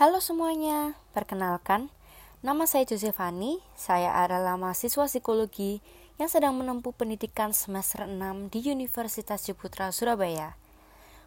[0.00, 1.92] Halo semuanya, perkenalkan,
[2.40, 5.84] nama saya Josephani, saya adalah mahasiswa psikologi
[6.16, 10.56] yang sedang menempuh pendidikan semester 6 di Universitas Ciputra, Surabaya.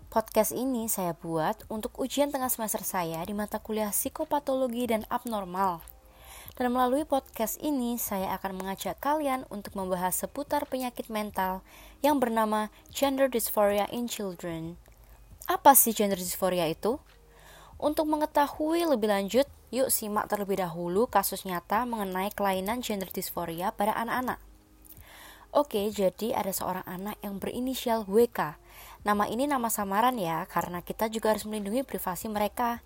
[0.09, 5.85] Podcast ini saya buat untuk ujian tengah semester saya di mata kuliah psikopatologi dan abnormal.
[6.57, 11.61] Dan melalui podcast ini, saya akan mengajak kalian untuk membahas seputar penyakit mental
[12.01, 14.81] yang bernama gender dysphoria in children.
[15.45, 16.97] Apa sih gender dysphoria itu?
[17.83, 23.91] Untuk mengetahui lebih lanjut, yuk simak terlebih dahulu kasus nyata mengenai kelainan gender dysphoria pada
[23.99, 24.39] anak-anak.
[25.51, 28.55] Oke, jadi ada seorang anak yang berinisial WK.
[29.03, 32.79] Nama ini nama samaran ya, karena kita juga harus melindungi privasi mereka.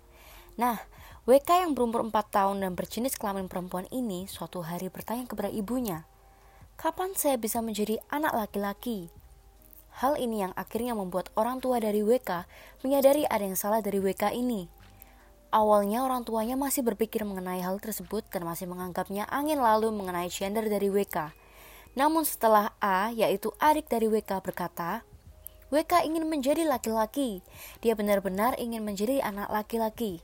[0.58, 0.82] Nah,
[1.30, 6.10] WK yang berumur 4 tahun dan berjenis kelamin perempuan ini suatu hari bertanya kepada ibunya,
[6.74, 9.14] Kapan saya bisa menjadi anak laki-laki?
[10.02, 12.50] Hal ini yang akhirnya membuat orang tua dari WK
[12.82, 14.77] menyadari ada yang salah dari WK ini.
[15.48, 20.68] Awalnya orang tuanya masih berpikir mengenai hal tersebut dan masih menganggapnya angin lalu mengenai gender
[20.68, 21.32] dari WK.
[21.96, 25.08] Namun setelah A, yaitu adik dari WK berkata,
[25.72, 27.40] WK ingin menjadi laki-laki.
[27.80, 30.20] Dia benar-benar ingin menjadi anak laki-laki.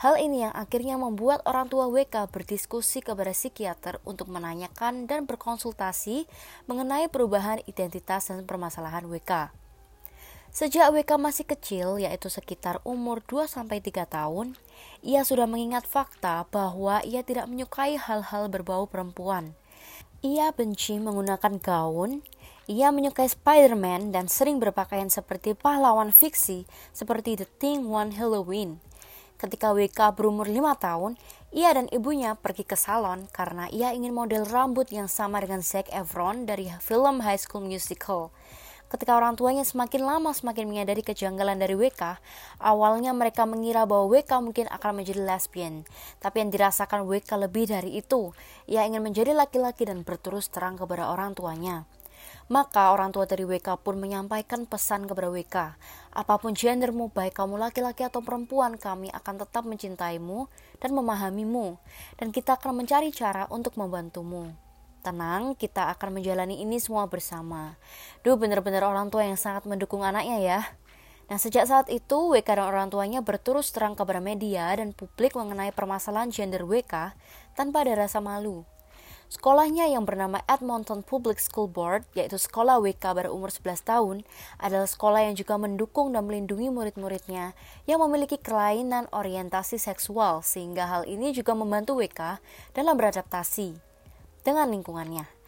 [0.00, 6.24] Hal ini yang akhirnya membuat orang tua WK berdiskusi kepada psikiater untuk menanyakan dan berkonsultasi
[6.64, 9.59] mengenai perubahan identitas dan permasalahan WK.
[10.50, 13.70] Sejak WK masih kecil, yaitu sekitar umur 2-3
[14.02, 14.58] tahun,
[14.98, 19.54] ia sudah mengingat fakta bahwa ia tidak menyukai hal-hal berbau perempuan.
[20.26, 22.26] Ia benci menggunakan gaun,
[22.66, 28.82] ia menyukai Spider-Man dan sering berpakaian seperti pahlawan fiksi seperti The Thing One Halloween.
[29.38, 31.14] Ketika WK berumur 5 tahun,
[31.54, 35.86] ia dan ibunya pergi ke salon karena ia ingin model rambut yang sama dengan Zac
[35.94, 38.34] Efron dari film High School Musical.
[38.90, 42.18] Ketika orang tuanya semakin lama semakin menyadari kejanggalan dari WK,
[42.58, 45.86] awalnya mereka mengira bahwa WK mungkin akan menjadi lesbian.
[46.18, 48.34] Tapi yang dirasakan WK lebih dari itu.
[48.66, 51.86] Ia ingin menjadi laki-laki dan berterus terang kepada orang tuanya.
[52.50, 55.56] Maka orang tua dari WK pun menyampaikan pesan kepada WK,
[56.10, 60.50] apa pun gendermu, baik kamu laki-laki atau perempuan, kami akan tetap mencintaimu
[60.82, 61.78] dan memahamimu,
[62.18, 64.50] dan kita akan mencari cara untuk membantumu.
[65.00, 67.80] Tenang, kita akan menjalani ini semua bersama.
[68.20, 70.60] Duh, bener-bener orang tua yang sangat mendukung anaknya ya.
[71.32, 75.72] Nah, sejak saat itu, WK dan orang tuanya berterus terang kepada media dan publik mengenai
[75.72, 77.16] permasalahan gender WK
[77.56, 78.68] tanpa ada rasa malu.
[79.32, 84.16] Sekolahnya yang bernama Edmonton Public School Board, yaitu sekolah WK pada umur 11 tahun,
[84.60, 87.56] adalah sekolah yang juga mendukung dan melindungi murid-muridnya
[87.88, 92.42] yang memiliki kelainan orientasi seksual, sehingga hal ini juga membantu WK
[92.76, 93.89] dalam beradaptasi
[94.42, 95.40] dengan lingkungannya.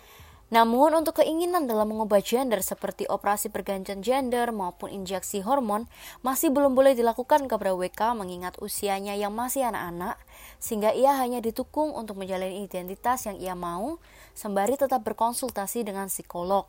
[0.53, 5.89] Namun untuk keinginan dalam mengubah gender seperti operasi pergantian gender maupun injeksi hormon
[6.21, 10.21] masih belum boleh dilakukan kepada WK mengingat usianya yang masih anak-anak
[10.61, 13.97] sehingga ia hanya ditukung untuk menjalani identitas yang ia mau
[14.37, 16.69] sembari tetap berkonsultasi dengan psikolog.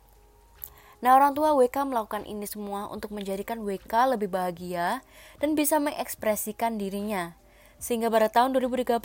[1.04, 5.04] Nah orang tua WK melakukan ini semua untuk menjadikan WK lebih bahagia
[5.44, 7.36] dan bisa mengekspresikan dirinya.
[7.76, 9.04] Sehingga pada tahun 2013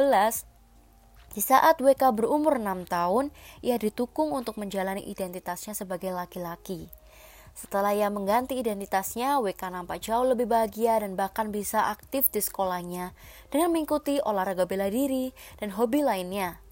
[1.29, 3.29] di saat WK berumur 6 tahun,
[3.61, 6.89] ia ditukung untuk menjalani identitasnya sebagai laki-laki.
[7.53, 13.11] Setelah ia mengganti identitasnya, WK nampak jauh lebih bahagia dan bahkan bisa aktif di sekolahnya
[13.51, 16.63] dengan mengikuti olahraga bela diri dan hobi lainnya.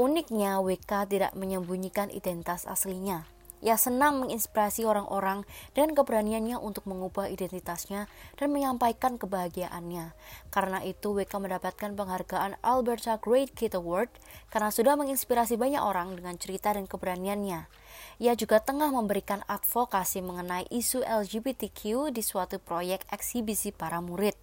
[0.00, 3.28] Uniknya, WK tidak menyembunyikan identitas aslinya.
[3.62, 5.46] Ia senang menginspirasi orang-orang
[5.78, 10.18] dan keberaniannya untuk mengubah identitasnya dan menyampaikan kebahagiaannya.
[10.50, 14.10] Karena itu, WK mendapatkan penghargaan Alberta Great Kid Award
[14.50, 17.70] karena sudah menginspirasi banyak orang dengan cerita dan keberaniannya.
[18.18, 24.34] Ia juga tengah memberikan advokasi mengenai isu LGBTQ di suatu proyek eksibisi para murid.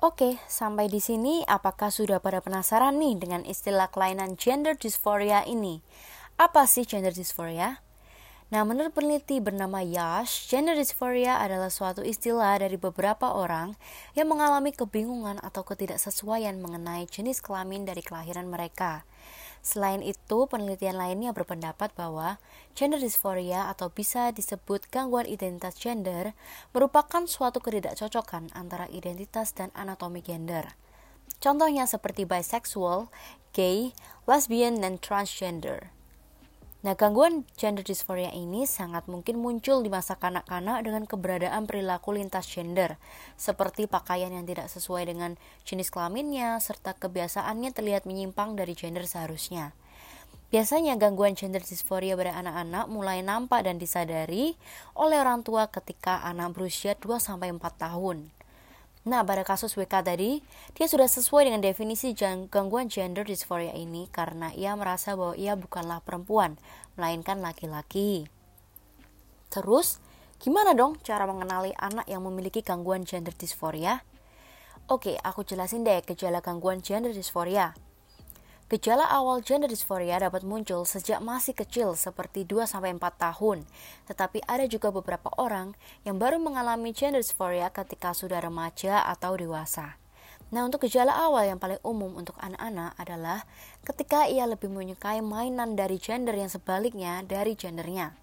[0.00, 5.84] Oke, sampai di sini apakah sudah pada penasaran nih dengan istilah kelainan gender dysphoria ini?
[6.40, 7.84] Apa sih gender dysphoria?
[8.50, 13.78] Nah, menurut peneliti bernama Yash, gender dysphoria adalah suatu istilah dari beberapa orang
[14.18, 19.06] yang mengalami kebingungan atau ketidaksesuaian mengenai jenis kelamin dari kelahiran mereka.
[19.62, 22.42] Selain itu, penelitian lainnya berpendapat bahwa
[22.74, 26.34] gender dysphoria atau bisa disebut gangguan identitas gender
[26.74, 30.74] merupakan suatu ketidakcocokan antara identitas dan anatomi gender.
[31.38, 33.14] Contohnya seperti bisexual,
[33.54, 33.94] gay,
[34.26, 35.94] lesbian, dan transgender.
[36.80, 42.48] Nah, gangguan gender dysphoria ini sangat mungkin muncul di masa kanak-kanak dengan keberadaan perilaku lintas
[42.48, 42.96] gender,
[43.36, 45.36] seperti pakaian yang tidak sesuai dengan
[45.68, 49.76] jenis kelaminnya, serta kebiasaannya terlihat menyimpang dari gender seharusnya.
[50.48, 54.56] Biasanya gangguan gender dysphoria pada anak-anak mulai nampak dan disadari
[54.96, 58.39] oleh orang tua ketika anak berusia 2-4 tahun.
[59.00, 60.44] Nah, pada kasus WK tadi,
[60.76, 66.04] dia sudah sesuai dengan definisi gangguan gender dysphoria ini karena ia merasa bahwa ia bukanlah
[66.04, 66.60] perempuan,
[67.00, 68.28] melainkan laki-laki.
[69.48, 70.04] Terus,
[70.36, 74.04] gimana dong cara mengenali anak yang memiliki gangguan gender dysphoria?
[74.84, 77.72] Oke, aku jelasin deh gejala gangguan gender dysphoria.
[78.70, 83.66] Gejala awal gender dysphoria dapat muncul sejak masih kecil seperti 2-4 tahun,
[84.06, 85.74] tetapi ada juga beberapa orang
[86.06, 89.98] yang baru mengalami gender dysphoria ketika sudah remaja atau dewasa.
[90.54, 93.42] Nah, untuk gejala awal yang paling umum untuk anak-anak adalah
[93.82, 98.14] ketika ia lebih menyukai mainan dari gender yang sebaliknya dari gendernya.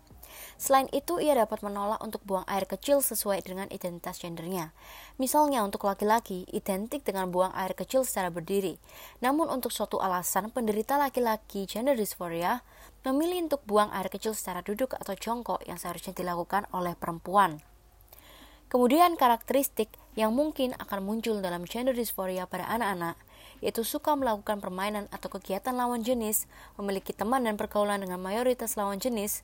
[0.58, 4.74] Selain itu, ia dapat menolak untuk buang air kecil sesuai dengan identitas gendernya.
[5.22, 8.82] Misalnya untuk laki-laki, identik dengan buang air kecil secara berdiri.
[9.22, 12.66] Namun untuk suatu alasan, penderita laki-laki gender dysphoria
[13.06, 17.62] memilih untuk buang air kecil secara duduk atau jongkok yang seharusnya dilakukan oleh perempuan.
[18.68, 19.88] Kemudian karakteristik
[20.20, 23.16] yang mungkin akan muncul dalam gender dysphoria pada anak-anak
[23.62, 26.46] yaitu suka melakukan permainan atau kegiatan lawan jenis,
[26.78, 29.42] memiliki teman dan pergaulan dengan mayoritas lawan jenis,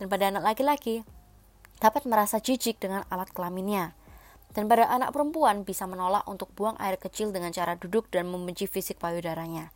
[0.00, 1.04] dan pada anak laki-laki
[1.78, 3.92] dapat merasa jijik dengan alat kelaminnya.
[4.50, 8.66] Dan pada anak perempuan bisa menolak untuk buang air kecil dengan cara duduk dan membenci
[8.66, 9.70] fisik payudaranya.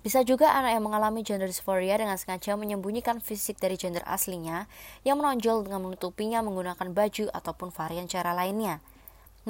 [0.00, 4.70] Bisa juga anak yang mengalami gender dysphoria dengan sengaja menyembunyikan fisik dari gender aslinya
[5.02, 8.78] yang menonjol dengan menutupinya menggunakan baju ataupun varian cara lainnya.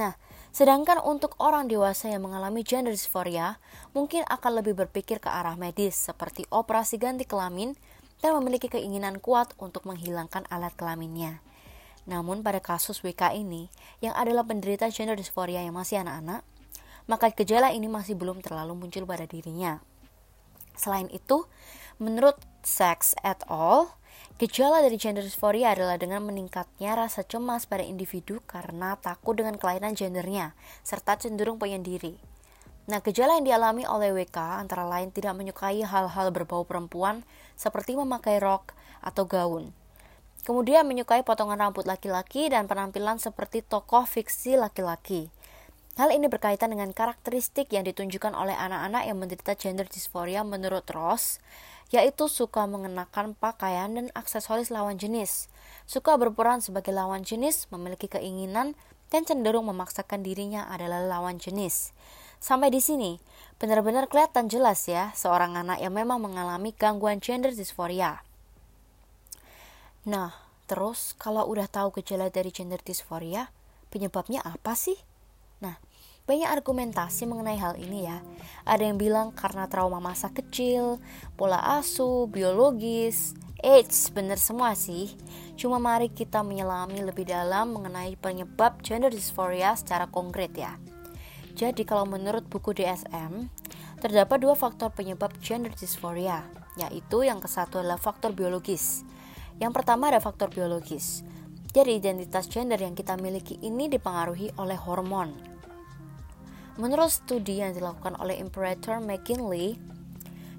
[0.00, 0.16] Nah,
[0.56, 3.60] sedangkan untuk orang dewasa yang mengalami gender dysphoria,
[3.92, 7.76] mungkin akan lebih berpikir ke arah medis seperti operasi ganti kelamin,
[8.24, 11.44] dan memiliki keinginan kuat untuk menghilangkan alat kelaminnya.
[12.06, 13.66] Namun pada kasus WK ini,
[13.98, 16.46] yang adalah penderita gender dysphoria yang masih anak-anak,
[17.10, 19.82] maka gejala ini masih belum terlalu muncul pada dirinya.
[20.78, 21.50] Selain itu,
[21.98, 23.90] menurut Sex et al.,
[24.42, 29.94] gejala dari gender dysphoria adalah dengan meningkatnya rasa cemas pada individu karena takut dengan kelainan
[29.98, 32.35] gendernya, serta cenderung penyendiri.
[32.86, 37.26] Nah, gejala yang dialami oleh WK antara lain tidak menyukai hal-hal berbau perempuan
[37.58, 39.74] seperti memakai rok atau gaun.
[40.46, 45.34] Kemudian menyukai potongan rambut laki-laki dan penampilan seperti tokoh fiksi laki-laki.
[45.98, 51.42] Hal ini berkaitan dengan karakteristik yang ditunjukkan oleh anak-anak yang menderita gender dysphoria menurut Ross,
[51.90, 55.50] yaitu suka mengenakan pakaian dan aksesoris lawan jenis,
[55.90, 58.78] suka berperan sebagai lawan jenis, memiliki keinginan,
[59.10, 61.90] dan cenderung memaksakan dirinya adalah lawan jenis.
[62.38, 63.18] Sampai di sini,
[63.56, 68.20] benar-benar kelihatan jelas ya seorang anak yang memang mengalami gangguan gender dysphoria.
[70.06, 70.36] Nah,
[70.70, 73.50] terus kalau udah tahu gejala dari gender dysphoria,
[73.90, 74.94] penyebabnya apa sih?
[75.58, 75.80] Nah,
[76.26, 78.22] banyak argumentasi mengenai hal ini ya.
[78.66, 81.02] Ada yang bilang karena trauma masa kecil,
[81.34, 85.16] pola asuh, biologis, Eits, bener semua sih.
[85.56, 90.76] Cuma mari kita menyelami lebih dalam mengenai penyebab gender dysphoria secara konkret ya.
[91.56, 93.48] Jadi kalau menurut buku DSM,
[94.04, 96.44] terdapat dua faktor penyebab gender dysphoria,
[96.76, 99.08] yaitu yang ke satu adalah faktor biologis.
[99.56, 101.24] Yang pertama ada faktor biologis.
[101.72, 105.32] Jadi identitas gender yang kita miliki ini dipengaruhi oleh hormon.
[106.76, 109.80] Menurut studi yang dilakukan oleh Imperator McKinley,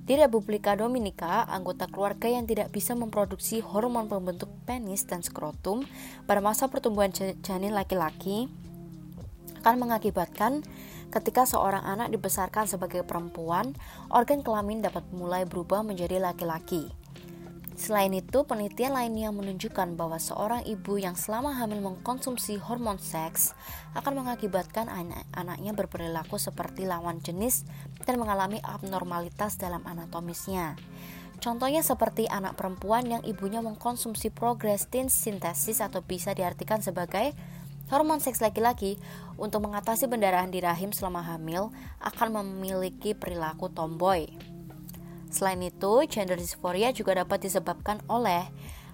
[0.08, 5.86] di Republika Dominika, anggota keluarga yang tidak bisa memproduksi hormon pembentuk penis dan skrotum
[6.26, 7.14] pada masa pertumbuhan
[7.46, 8.50] janin laki-laki
[9.68, 10.64] akan mengakibatkan
[11.10, 13.76] ketika seorang anak dibesarkan sebagai perempuan,
[14.12, 16.92] organ kelamin dapat mulai berubah menjadi laki-laki.
[17.78, 23.54] Selain itu, penelitian lainnya menunjukkan bahwa seorang ibu yang selama hamil mengkonsumsi hormon seks
[23.94, 27.70] akan mengakibatkan anak-anaknya berperilaku seperti lawan jenis
[28.02, 30.74] dan mengalami abnormalitas dalam anatomisnya.
[31.38, 37.38] Contohnya seperti anak perempuan yang ibunya mengkonsumsi progrestin sintesis atau bisa diartikan sebagai
[37.88, 39.00] Hormon seks laki-laki
[39.40, 41.72] untuk mengatasi pendarahan di rahim selama hamil
[42.04, 44.28] akan memiliki perilaku tomboy.
[45.32, 48.48] Selain itu, gender dysphoria juga dapat disebabkan oleh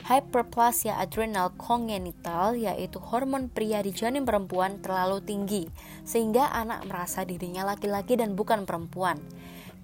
[0.04, 5.64] hyperplasia adrenal congenital yaitu hormon pria di janin perempuan terlalu tinggi
[6.04, 9.18] sehingga anak merasa dirinya laki-laki dan bukan perempuan.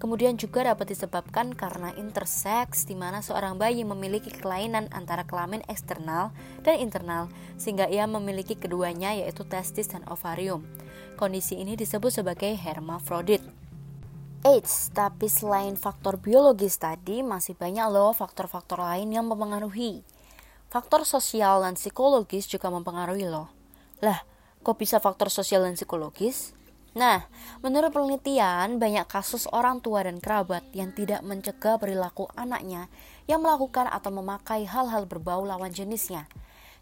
[0.00, 6.32] Kemudian juga dapat disebabkan karena intersex di mana seorang bayi memiliki kelainan antara kelamin eksternal
[6.64, 7.28] dan internal
[7.60, 10.64] sehingga ia memiliki keduanya yaitu testis dan ovarium.
[11.20, 13.44] Kondisi ini disebut sebagai hermafrodit.
[14.40, 20.00] Eits, tapi selain faktor biologis tadi masih banyak loh faktor-faktor lain yang mempengaruhi.
[20.72, 23.52] Faktor sosial dan psikologis juga mempengaruhi loh.
[24.00, 24.24] Lah,
[24.64, 26.56] kok bisa faktor sosial dan psikologis?
[26.90, 27.22] Nah,
[27.62, 32.90] menurut penelitian, banyak kasus orang tua dan kerabat yang tidak mencegah perilaku anaknya
[33.30, 36.26] yang melakukan atau memakai hal-hal berbau lawan jenisnya.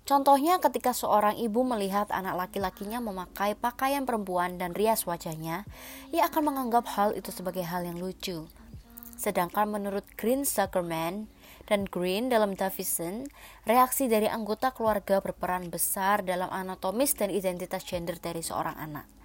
[0.08, 5.68] Contohnya ketika seorang ibu melihat anak laki-lakinya memakai pakaian perempuan dan rias wajahnya,
[6.08, 8.48] ia akan menganggap hal itu sebagai hal yang lucu.
[9.20, 11.28] Sedangkan menurut Green Zuckerman
[11.68, 13.28] dan Green dalam Davison,
[13.68, 19.17] reaksi dari anggota keluarga berperan besar dalam anatomis dan identitas gender dari seorang anak.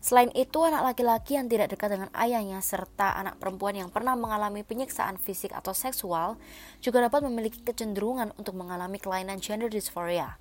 [0.00, 4.62] Selain itu, anak laki-laki yang tidak dekat dengan ayahnya serta anak perempuan yang pernah mengalami
[4.62, 6.38] penyiksaan fisik atau seksual
[6.78, 10.38] juga dapat memiliki kecenderungan untuk mengalami kelainan gender dysphoria.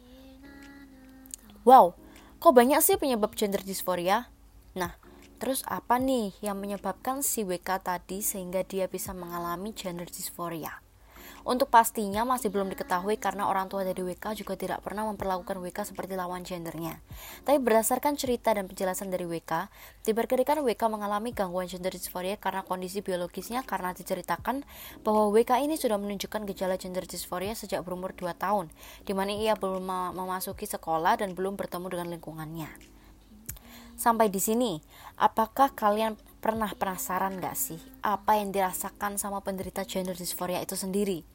[1.65, 1.97] Wow,
[2.37, 4.29] kok banyak sih penyebab gender dysphoria?
[4.77, 4.93] Nah,
[5.41, 10.84] terus apa nih yang menyebabkan si WK tadi sehingga dia bisa mengalami gender dysphoria?
[11.45, 15.93] Untuk pastinya masih belum diketahui karena orang tua dari WK juga tidak pernah memperlakukan WK
[15.93, 16.97] seperti lawan gendernya.
[17.45, 19.69] Tapi berdasarkan cerita dan penjelasan dari WK,
[20.09, 24.65] diperkirakan WK mengalami gangguan gender dysphoria karena kondisi biologisnya karena diceritakan
[25.05, 28.73] bahwa WK ini sudah menunjukkan gejala gender dysphoria sejak berumur 2 tahun,
[29.05, 29.85] di mana ia belum
[30.17, 32.73] memasuki sekolah dan belum bertemu dengan lingkungannya.
[33.93, 34.81] Sampai di sini,
[35.21, 41.34] apakah kalian pernah penasaran gak sih apa yang dirasakan sama penderita gender dysphoria itu sendiri?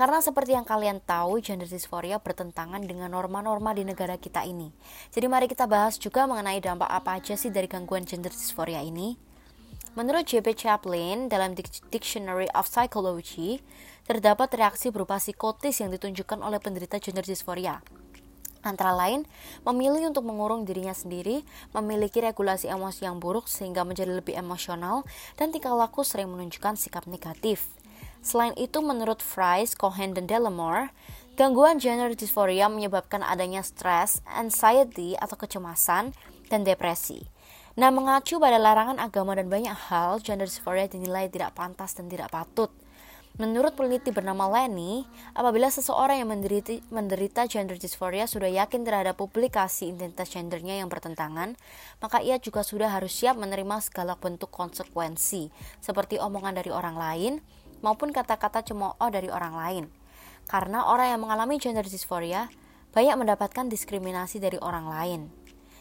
[0.00, 4.72] Karena seperti yang kalian tahu, gender dysphoria bertentangan dengan norma-norma di negara kita ini.
[5.12, 9.20] Jadi mari kita bahas juga mengenai dampak apa aja sih dari gangguan gender dysphoria ini.
[10.00, 10.56] Menurut J.P.
[10.56, 11.52] Chaplin dalam
[11.92, 13.60] Dictionary of Psychology,
[14.08, 17.84] terdapat reaksi berupa psikotis yang ditunjukkan oleh penderita gender dysphoria.
[18.64, 19.28] Antara lain,
[19.68, 21.44] memilih untuk mengurung dirinya sendiri,
[21.76, 25.04] memiliki regulasi emosi yang buruk sehingga menjadi lebih emosional,
[25.36, 27.68] dan tingkah laku sering menunjukkan sikap negatif.
[28.20, 30.92] Selain itu, menurut Fries, Cohen, dan Delamore,
[31.40, 36.12] gangguan gender dysphoria menyebabkan adanya stres, anxiety atau kecemasan,
[36.52, 37.24] dan depresi.
[37.80, 42.28] Nah, mengacu pada larangan agama dan banyak hal, gender dysphoria dinilai tidak pantas dan tidak
[42.28, 42.68] patut.
[43.40, 49.96] Menurut peneliti bernama Lenny, apabila seseorang yang menderita, menderita gender dysphoria sudah yakin terhadap publikasi
[49.96, 51.56] identitas gendernya yang bertentangan,
[52.04, 55.48] maka ia juga sudah harus siap menerima segala bentuk konsekuensi,
[55.80, 57.32] seperti omongan dari orang lain,
[57.80, 59.84] maupun kata-kata cemooh dari orang lain.
[60.48, 62.48] Karena orang yang mengalami gender dysphoria
[62.90, 65.20] banyak mendapatkan diskriminasi dari orang lain.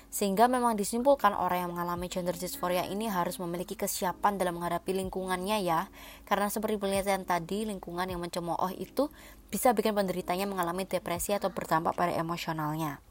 [0.09, 5.61] Sehingga memang disimpulkan orang yang mengalami gender dysphoria ini harus memiliki kesiapan dalam menghadapi lingkungannya
[5.61, 5.85] ya.
[6.25, 9.13] Karena seperti penelitian tadi, lingkungan yang mencemooh itu
[9.53, 13.01] bisa bikin penderitanya mengalami depresi atau berdampak pada emosionalnya.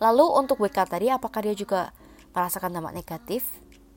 [0.00, 1.92] Lalu untuk WK tadi apakah dia juga
[2.36, 3.44] merasakan dampak negatif?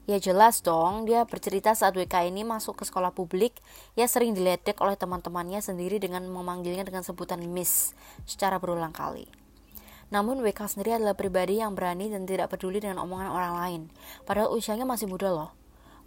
[0.10, 3.54] Ya jelas dong, dia bercerita saat WK ini masuk ke sekolah publik,
[3.94, 7.94] ia sering diledek oleh teman-temannya sendiri dengan memanggilnya dengan sebutan Miss
[8.26, 9.30] secara berulang kali.
[10.10, 13.82] Namun WK sendiri adalah pribadi yang berani dan tidak peduli dengan omongan orang lain,
[14.26, 15.54] padahal usianya masih muda loh.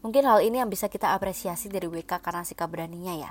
[0.02, 3.30] Mungkin hal ini yang bisa kita apresiasi dari WK karena sikap beraninya ya.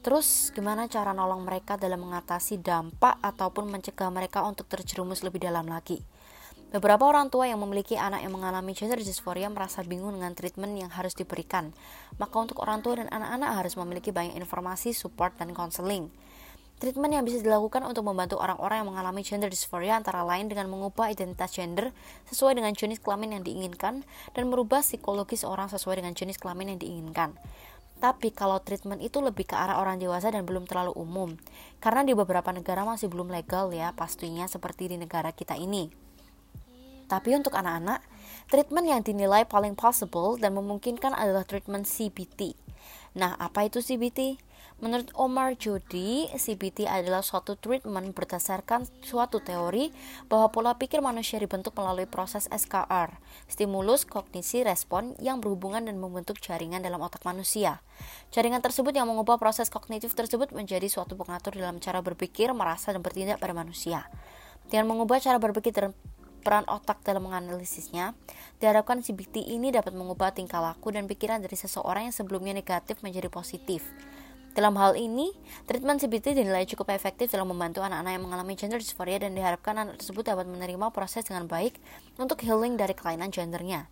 [0.00, 5.68] Terus gimana cara nolong mereka dalam mengatasi dampak ataupun mencegah mereka untuk terjerumus lebih dalam
[5.68, 6.00] lagi?
[6.70, 10.86] Beberapa orang tua yang memiliki anak yang mengalami gender dysphoria merasa bingung dengan treatment yang
[10.94, 11.74] harus diberikan.
[12.14, 16.14] Maka untuk orang tua dan anak-anak harus memiliki banyak informasi, support, dan counseling.
[16.78, 21.10] Treatment yang bisa dilakukan untuk membantu orang-orang yang mengalami gender dysphoria antara lain dengan mengubah
[21.10, 21.90] identitas gender
[22.30, 26.80] sesuai dengan jenis kelamin yang diinginkan dan merubah psikologi seorang sesuai dengan jenis kelamin yang
[26.80, 27.34] diinginkan.
[27.98, 31.34] Tapi kalau treatment itu lebih ke arah orang dewasa dan belum terlalu umum,
[31.82, 36.09] karena di beberapa negara masih belum legal ya pastinya seperti di negara kita ini.
[37.10, 38.06] Tapi untuk anak-anak,
[38.46, 42.54] treatment yang dinilai paling possible dan memungkinkan adalah treatment CBT.
[43.18, 44.38] Nah, apa itu CBT?
[44.80, 49.92] Menurut Omar Jody, CBT adalah suatu treatment berdasarkan suatu teori
[50.24, 53.12] bahwa pola pikir manusia dibentuk melalui proses SKR,
[53.44, 57.84] stimulus kognisi respon yang berhubungan dan membentuk jaringan dalam otak manusia.
[58.32, 63.04] Jaringan tersebut yang mengubah proses kognitif tersebut menjadi suatu pengatur dalam cara berpikir, merasa, dan
[63.04, 64.08] bertindak pada manusia.
[64.70, 65.92] Dengan mengubah cara berpikir
[66.40, 68.16] peran otak dalam menganalisisnya,
[68.58, 73.28] diharapkan CBT ini dapat mengubah tingkah laku dan pikiran dari seseorang yang sebelumnya negatif menjadi
[73.28, 73.86] positif.
[74.50, 75.30] Dalam hal ini,
[75.70, 80.02] treatment CBT dinilai cukup efektif dalam membantu anak-anak yang mengalami gender dysphoria dan diharapkan anak
[80.02, 81.78] tersebut dapat menerima proses dengan baik
[82.18, 83.86] untuk healing dari kelainan gendernya.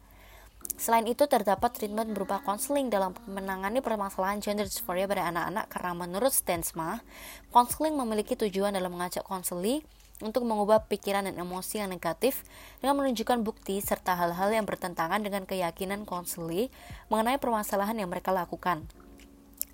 [0.74, 6.34] Selain itu, terdapat treatment berupa konseling dalam menangani permasalahan gender dysphoria pada anak-anak karena menurut
[6.34, 7.06] Stensma,
[7.54, 9.86] konseling memiliki tujuan dalam mengajak konseli
[10.24, 12.42] untuk mengubah pikiran dan emosi yang negatif
[12.82, 16.70] dengan menunjukkan bukti serta hal-hal yang bertentangan dengan keyakinan konseli
[17.12, 18.86] mengenai permasalahan yang mereka lakukan.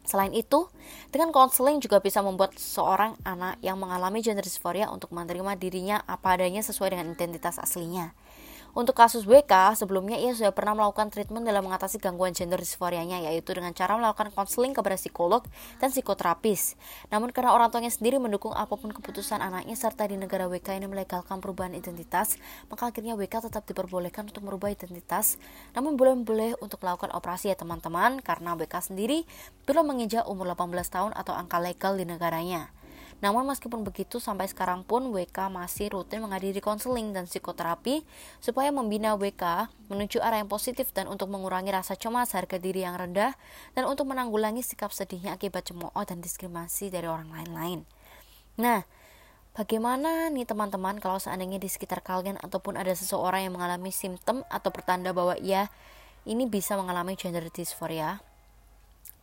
[0.05, 0.69] Selain itu,
[1.09, 6.37] dengan konseling juga bisa membuat seorang anak yang mengalami gender dysphoria untuk menerima dirinya apa
[6.37, 8.13] adanya sesuai dengan identitas aslinya.
[8.75, 13.55] Untuk kasus WK, sebelumnya ia sudah pernah melakukan treatment dalam mengatasi gangguan gender disforianya, yaitu
[13.55, 15.47] dengan cara melakukan konseling kepada psikolog
[15.79, 16.75] dan psikoterapis.
[17.07, 20.91] Namun karena orang tuanya sendiri mendukung apa pun keputusan anaknya serta di negara WK ini
[20.91, 22.35] melegalkan perubahan identitas,
[22.67, 25.39] maka akhirnya WK tetap diperbolehkan untuk merubah identitas,
[25.71, 29.23] namun belum boleh untuk melakukan operasi ya teman-teman, karena WK sendiri
[29.71, 32.75] belum menginjak umur 18 tahun atau angka legal di negaranya.
[33.25, 38.05] Namun meskipun begitu sampai sekarang pun WK masih rutin menghadiri konseling dan psikoterapi
[38.37, 43.01] supaya membina WK menuju arah yang positif dan untuk mengurangi rasa cemas, harga diri yang
[43.01, 43.33] rendah
[43.73, 47.89] dan untuk menanggulangi sikap sedihnya akibat cemooh dan diskriminasi dari orang lain-lain.
[48.61, 48.85] Nah,
[49.55, 54.75] Bagaimana nih teman-teman kalau seandainya di sekitar kalian ataupun ada seseorang yang mengalami simptom atau
[54.75, 55.71] pertanda bahwa ia
[56.27, 58.19] ini bisa mengalami gender dysphoria?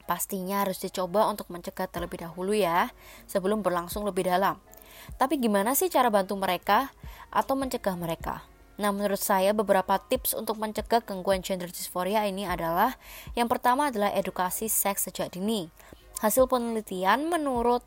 [0.10, 2.90] Pastinya harus dicoba untuk mencegah terlebih dahulu ya,
[3.30, 4.58] sebelum berlangsung lebih dalam.
[5.18, 6.94] Tapi gimana sih cara bantu mereka
[7.34, 8.46] atau mencegah mereka?
[8.82, 12.98] Nah, menurut saya beberapa tips untuk mencegah gangguan gender dysphoria ini adalah
[13.38, 15.70] yang pertama adalah edukasi seks sejak dini.
[16.22, 17.82] Hasil penelitian menurut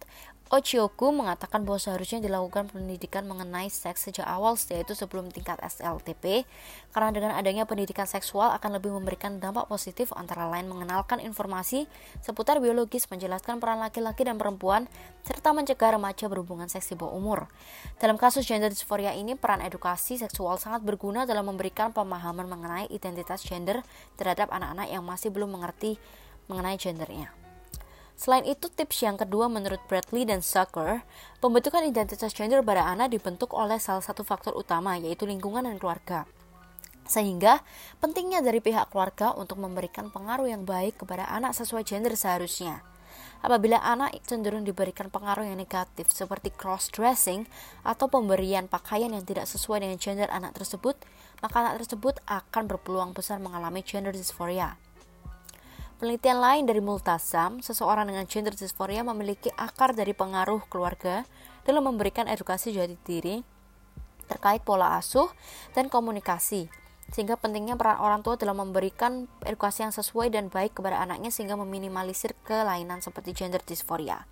[0.54, 6.46] Ochioku mengatakan bahwa seharusnya dilakukan pendidikan mengenai seks sejak awal yaitu sebelum tingkat SLTP
[6.94, 11.90] karena dengan adanya pendidikan seksual akan lebih memberikan dampak positif antara lain mengenalkan informasi
[12.22, 14.86] seputar biologis menjelaskan peran laki-laki dan perempuan
[15.26, 17.50] serta mencegah remaja berhubungan seks di bawah umur.
[17.98, 23.42] Dalam kasus gender dysphoria ini peran edukasi seksual sangat berguna dalam memberikan pemahaman mengenai identitas
[23.42, 23.82] gender
[24.14, 25.98] terhadap anak-anak yang masih belum mengerti
[26.46, 27.43] mengenai gendernya.
[28.14, 31.02] Selain itu, tips yang kedua menurut Bradley dan Zucker,
[31.42, 36.22] pembentukan identitas gender pada anak dibentuk oleh salah satu faktor utama, yaitu lingkungan dan keluarga.
[37.04, 37.60] Sehingga,
[38.00, 42.80] pentingnya dari pihak keluarga untuk memberikan pengaruh yang baik kepada anak sesuai gender seharusnya.
[43.44, 47.44] Apabila anak cenderung diberikan pengaruh yang negatif seperti cross-dressing
[47.84, 50.96] atau pemberian pakaian yang tidak sesuai dengan gender anak tersebut,
[51.44, 54.80] maka anak tersebut akan berpeluang besar mengalami gender dysphoria.
[55.94, 61.22] Penelitian lain dari Multasam, seseorang dengan gender dysphoria memiliki akar dari pengaruh keluarga
[61.62, 63.36] dalam memberikan edukasi jati diri
[64.26, 65.30] terkait pola asuh
[65.76, 66.83] dan komunikasi.
[67.12, 71.58] Sehingga pentingnya peran orang tua dalam memberikan edukasi yang sesuai dan baik kepada anaknya sehingga
[71.58, 74.24] meminimalisir kelainan seperti gender dysphoria.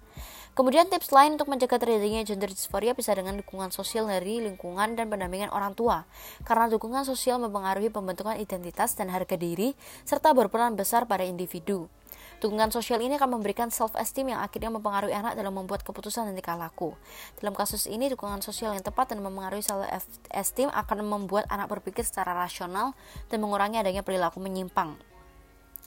[0.52, 5.08] Kemudian tips lain untuk mencegah terjadinya gender dysphoria bisa dengan dukungan sosial dari lingkungan dan
[5.08, 6.04] pendampingan orang tua.
[6.44, 9.72] Karena dukungan sosial mempengaruhi pembentukan identitas dan harga diri
[10.04, 11.88] serta berperan besar pada individu.
[12.42, 16.59] Dukungan sosial ini akan memberikan self-esteem yang akhirnya mempengaruhi anak dalam membuat keputusan dan tingkah
[16.59, 16.90] laku.
[17.38, 22.35] Dalam kasus ini, dukungan sosial yang tepat dan mempengaruhi self-esteem akan membuat anak berpikir secara
[22.35, 22.98] rasional
[23.31, 24.98] dan mengurangi adanya perilaku menyimpang.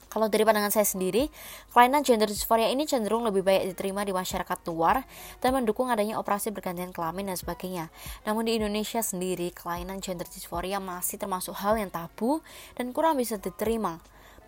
[0.08, 1.28] Kalau dari pandangan saya sendiri,
[1.76, 5.04] kelainan gender dysphoria ini cenderung lebih baik diterima di masyarakat luar
[5.44, 7.92] dan mendukung adanya operasi bergantian kelamin dan sebagainya.
[8.24, 12.40] Namun di Indonesia sendiri, kelainan gender dysphoria masih termasuk hal yang tabu
[12.80, 14.00] dan kurang bisa diterima.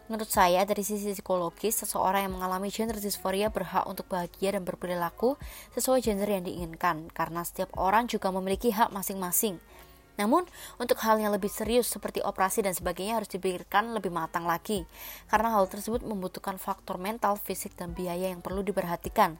[0.08, 5.36] Menurut saya, dari sisi psikologis, seseorang yang mengalami gender dysphoria berhak untuk bahagia dan berperilaku
[5.76, 9.60] sesuai gender yang diinginkan, karena setiap orang juga memiliki hak masing-masing.
[10.16, 10.48] Namun,
[10.80, 14.88] untuk hal yang lebih serius seperti operasi dan sebagainya harus dipikirkan lebih matang lagi,
[15.28, 19.36] karena hal tersebut membutuhkan faktor mental, fisik, dan biaya yang perlu diperhatikan.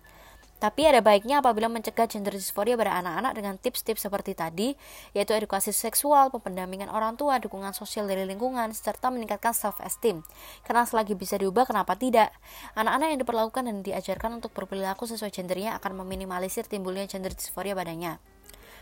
[0.58, 4.74] Tapi ada baiknya apabila mencegah gender dysphoria pada anak-anak dengan tips-tips seperti tadi,
[5.14, 10.26] yaitu edukasi seksual, pendampingan orang tua, dukungan sosial dari lingkungan, serta meningkatkan self-esteem.
[10.66, 12.34] Karena selagi bisa diubah, kenapa tidak?
[12.74, 18.18] Anak-anak yang diperlakukan dan diajarkan untuk berperilaku sesuai gendernya akan meminimalisir timbulnya gender dysphoria padanya.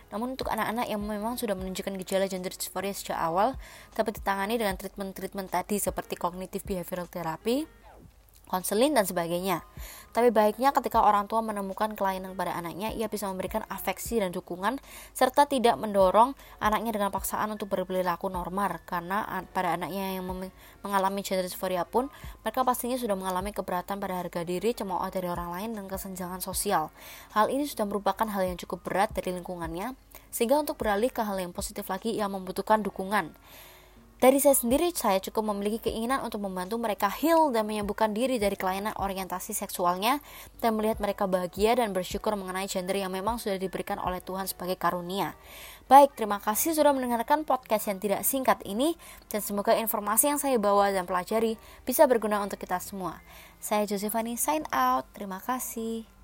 [0.09, 3.59] Namun untuk anak-anak yang memang sudah menunjukkan gejala gender dysphoria sejak awal
[3.93, 7.67] dapat ditangani dengan treatment-treatment tadi seperti cognitive behavioral therapy,
[8.47, 9.63] konseling dan sebagainya.
[10.17, 14.81] Tapi baiknya ketika orang tua menemukan kelainan pada anaknya, ia bisa memberikan afeksi dan dukungan
[15.13, 20.25] serta tidak mendorong anaknya dengan paksaan untuk berperilaku normal karena pada anaknya yang
[20.81, 22.09] mengalami gender dysphoria pun
[22.41, 26.89] mereka pastinya sudah mengalami keberatan pada harga diri, cemooh dari orang lain dan kesenjangan sosial.
[27.37, 29.93] Hal ini sudah merupakan hal yang cukup berat dari lingkungannya
[30.33, 33.37] sehingga untuk beralih ke hal yang positif lagi ia membutuhkan dukungan.
[34.17, 38.57] Dari saya sendiri, saya cukup memiliki keinginan untuk membantu mereka heal dan menyembuhkan diri dari
[38.57, 40.25] kelainan orientasi seksualnya
[40.65, 44.81] dan melihat mereka bahagia dan bersyukur mengenai gender yang memang sudah diberikan oleh Tuhan sebagai
[44.81, 45.37] karunia.
[45.85, 48.97] Baik, terima kasih sudah mendengarkan podcast yang tidak singkat ini
[49.29, 53.21] dan semoga informasi yang saya bawa dan pelajari bisa berguna untuk kita semua.
[53.61, 55.05] Saya Josephanie sign out.
[55.13, 56.16] Terima kasih.